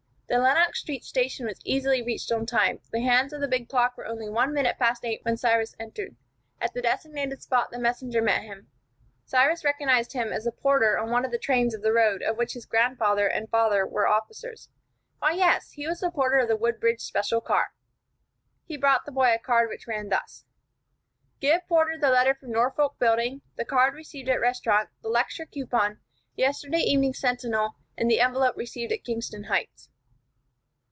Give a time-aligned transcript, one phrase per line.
[0.33, 2.79] The Lenox Street Station was easily reached on time.
[2.93, 5.75] The hands of the big clock were only at one minute past eight when Cyrus
[5.77, 6.15] entered.
[6.61, 8.69] At the designated spot the messenger met him.
[9.25, 12.37] Cyrus recognized him as the porter on one of the trains of the road of
[12.37, 14.69] which his grandfather and father were officers.
[15.19, 17.73] Why, yes, he was the porter of the Woodbridge special car!
[18.63, 20.45] He brought the boy a card which ran thus:
[21.41, 25.99] "Give porter the letter from Norfolk Building, the card received at restaurant, the lecture coupon,
[26.37, 29.89] yesterday evening's Sentinel, and the envelope received at Kingston Heights."